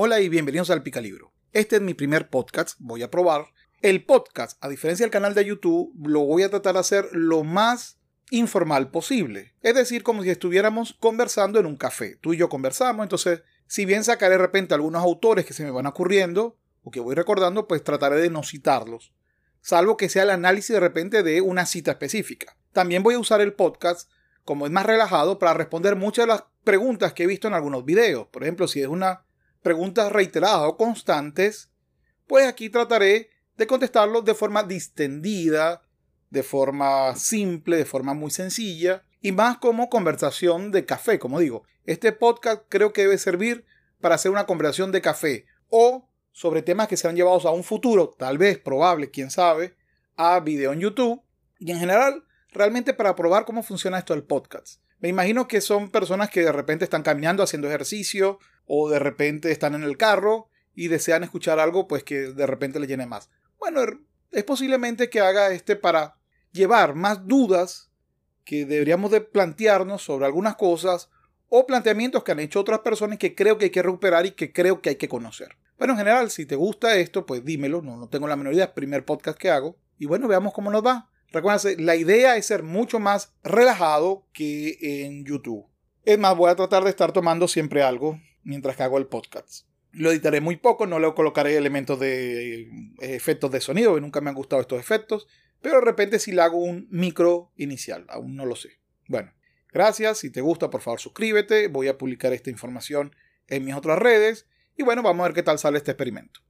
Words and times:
Hola 0.00 0.20
y 0.20 0.28
bienvenidos 0.28 0.70
al 0.70 0.84
Picalibro. 0.84 1.32
Este 1.52 1.74
es 1.74 1.82
mi 1.82 1.92
primer 1.92 2.30
podcast, 2.30 2.76
voy 2.78 3.02
a 3.02 3.10
probar. 3.10 3.46
El 3.82 4.04
podcast, 4.04 4.56
a 4.62 4.68
diferencia 4.68 5.02
del 5.02 5.10
canal 5.10 5.34
de 5.34 5.44
YouTube, 5.44 5.92
lo 6.06 6.20
voy 6.20 6.44
a 6.44 6.50
tratar 6.50 6.74
de 6.74 6.78
hacer 6.78 7.08
lo 7.10 7.42
más 7.42 7.98
informal 8.30 8.92
posible. 8.92 9.56
Es 9.60 9.74
decir, 9.74 10.04
como 10.04 10.22
si 10.22 10.30
estuviéramos 10.30 10.92
conversando 11.00 11.58
en 11.58 11.66
un 11.66 11.76
café. 11.76 12.14
Tú 12.14 12.32
y 12.32 12.36
yo 12.36 12.48
conversamos, 12.48 13.02
entonces, 13.02 13.42
si 13.66 13.86
bien 13.86 14.04
sacaré 14.04 14.34
de 14.34 14.38
repente 14.38 14.72
algunos 14.72 15.02
autores 15.02 15.44
que 15.44 15.52
se 15.52 15.64
me 15.64 15.72
van 15.72 15.86
ocurriendo 15.86 16.56
o 16.84 16.92
que 16.92 17.00
voy 17.00 17.16
recordando, 17.16 17.66
pues 17.66 17.82
trataré 17.82 18.20
de 18.20 18.30
no 18.30 18.44
citarlos. 18.44 19.12
Salvo 19.62 19.96
que 19.96 20.08
sea 20.08 20.22
el 20.22 20.30
análisis 20.30 20.74
de 20.74 20.80
repente 20.80 21.24
de 21.24 21.40
una 21.40 21.66
cita 21.66 21.90
específica. 21.90 22.56
También 22.70 23.02
voy 23.02 23.14
a 23.14 23.18
usar 23.18 23.40
el 23.40 23.52
podcast 23.52 24.08
como 24.44 24.64
es 24.64 24.70
más 24.70 24.86
relajado 24.86 25.40
para 25.40 25.54
responder 25.54 25.96
muchas 25.96 26.26
de 26.26 26.34
las 26.34 26.44
preguntas 26.62 27.14
que 27.14 27.24
he 27.24 27.26
visto 27.26 27.48
en 27.48 27.54
algunos 27.54 27.84
videos. 27.84 28.28
Por 28.28 28.44
ejemplo, 28.44 28.68
si 28.68 28.80
es 28.80 28.86
una 28.86 29.24
preguntas 29.68 30.10
reiteradas 30.10 30.62
o 30.62 30.78
constantes, 30.78 31.68
pues 32.26 32.46
aquí 32.46 32.70
trataré 32.70 33.28
de 33.58 33.66
contestarlo 33.66 34.22
de 34.22 34.32
forma 34.32 34.62
distendida, 34.62 35.82
de 36.30 36.42
forma 36.42 37.14
simple, 37.16 37.76
de 37.76 37.84
forma 37.84 38.14
muy 38.14 38.30
sencilla 38.30 39.04
y 39.20 39.32
más 39.32 39.58
como 39.58 39.90
conversación 39.90 40.70
de 40.70 40.86
café, 40.86 41.18
como 41.18 41.38
digo. 41.38 41.64
Este 41.84 42.12
podcast 42.12 42.62
creo 42.70 42.94
que 42.94 43.02
debe 43.02 43.18
servir 43.18 43.66
para 44.00 44.14
hacer 44.14 44.30
una 44.30 44.46
conversación 44.46 44.90
de 44.90 45.02
café 45.02 45.44
o 45.68 46.08
sobre 46.32 46.62
temas 46.62 46.88
que 46.88 46.96
serán 46.96 47.16
llevados 47.16 47.44
a 47.44 47.50
un 47.50 47.62
futuro, 47.62 48.16
tal 48.18 48.38
vez, 48.38 48.58
probable, 48.58 49.10
quién 49.10 49.30
sabe, 49.30 49.76
a 50.16 50.40
video 50.40 50.72
en 50.72 50.80
YouTube 50.80 51.20
y 51.58 51.72
en 51.72 51.78
general 51.78 52.24
realmente 52.52 52.94
para 52.94 53.14
probar 53.14 53.44
cómo 53.44 53.62
funciona 53.62 53.98
esto 53.98 54.14
del 54.14 54.24
podcast. 54.24 54.80
Me 54.98 55.10
imagino 55.10 55.46
que 55.46 55.60
son 55.60 55.90
personas 55.90 56.30
que 56.30 56.40
de 56.40 56.52
repente 56.52 56.84
están 56.84 57.02
caminando, 57.02 57.42
haciendo 57.42 57.68
ejercicio, 57.68 58.38
o 58.68 58.88
de 58.88 59.00
repente 59.00 59.50
están 59.50 59.74
en 59.74 59.82
el 59.82 59.96
carro 59.96 60.48
y 60.74 60.86
desean 60.86 61.24
escuchar 61.24 61.58
algo, 61.58 61.88
pues 61.88 62.04
que 62.04 62.32
de 62.32 62.46
repente 62.46 62.78
les 62.78 62.88
llene 62.88 63.06
más. 63.06 63.30
Bueno, 63.58 63.80
er, 63.80 63.98
es 64.30 64.44
posiblemente 64.44 65.10
que 65.10 65.20
haga 65.20 65.50
este 65.50 65.74
para 65.74 66.18
llevar 66.52 66.94
más 66.94 67.26
dudas 67.26 67.90
que 68.44 68.64
deberíamos 68.64 69.10
de 69.10 69.22
plantearnos 69.22 70.02
sobre 70.02 70.26
algunas 70.26 70.54
cosas 70.54 71.10
o 71.48 71.66
planteamientos 71.66 72.22
que 72.22 72.32
han 72.32 72.40
hecho 72.40 72.60
otras 72.60 72.80
personas 72.80 73.18
que 73.18 73.34
creo 73.34 73.58
que 73.58 73.66
hay 73.66 73.70
que 73.70 73.82
recuperar 73.82 74.26
y 74.26 74.32
que 74.32 74.52
creo 74.52 74.80
que 74.80 74.90
hay 74.90 74.96
que 74.96 75.08
conocer. 75.08 75.56
Bueno, 75.78 75.94
en 75.94 75.98
general, 75.98 76.30
si 76.30 76.44
te 76.44 76.56
gusta 76.56 76.96
esto, 76.96 77.24
pues 77.24 77.44
dímelo, 77.44 77.82
no, 77.82 77.96
no 77.96 78.08
tengo 78.08 78.28
la 78.28 78.36
menor 78.36 78.52
idea, 78.52 78.64
es 78.64 78.70
el 78.70 78.74
primer 78.74 79.04
podcast 79.04 79.38
que 79.38 79.50
hago. 79.50 79.76
Y 79.98 80.06
bueno, 80.06 80.28
veamos 80.28 80.52
cómo 80.52 80.70
nos 80.70 80.84
va. 80.84 81.10
Recuerden, 81.30 81.84
la 81.84 81.96
idea 81.96 82.36
es 82.36 82.46
ser 82.46 82.62
mucho 82.62 82.98
más 82.98 83.32
relajado 83.42 84.26
que 84.32 85.04
en 85.04 85.24
YouTube. 85.24 85.66
Es 86.04 86.18
más, 86.18 86.36
voy 86.36 86.50
a 86.50 86.56
tratar 86.56 86.84
de 86.84 86.90
estar 86.90 87.12
tomando 87.12 87.48
siempre 87.48 87.82
algo 87.82 88.18
mientras 88.48 88.76
que 88.76 88.82
hago 88.82 88.96
el 88.96 89.06
podcast. 89.06 89.66
Lo 89.92 90.10
editaré 90.10 90.40
muy 90.40 90.56
poco, 90.56 90.86
no 90.86 90.98
le 90.98 91.12
colocaré 91.12 91.56
elementos 91.56 92.00
de 92.00 92.62
eh, 92.62 92.68
efectos 93.00 93.50
de 93.50 93.60
sonido, 93.60 93.94
que 93.94 94.00
nunca 94.00 94.22
me 94.22 94.30
han 94.30 94.36
gustado 94.36 94.62
estos 94.62 94.80
efectos, 94.80 95.28
pero 95.60 95.76
de 95.76 95.84
repente 95.84 96.18
si 96.18 96.32
le 96.32 96.40
hago 96.40 96.56
un 96.56 96.88
micro 96.90 97.52
inicial, 97.56 98.06
aún 98.08 98.36
no 98.36 98.46
lo 98.46 98.56
sé. 98.56 98.80
Bueno, 99.06 99.32
gracias, 99.70 100.18
si 100.18 100.30
te 100.30 100.40
gusta 100.40 100.70
por 100.70 100.80
favor 100.80 100.98
suscríbete, 100.98 101.68
voy 101.68 101.88
a 101.88 101.98
publicar 101.98 102.32
esta 102.32 102.48
información 102.48 103.14
en 103.48 103.64
mis 103.64 103.74
otras 103.74 103.98
redes 103.98 104.46
y 104.76 104.82
bueno, 104.82 105.02
vamos 105.02 105.24
a 105.24 105.28
ver 105.28 105.34
qué 105.34 105.42
tal 105.42 105.58
sale 105.58 105.76
este 105.76 105.90
experimento. 105.90 106.40